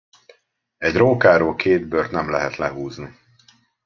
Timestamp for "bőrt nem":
1.87-2.29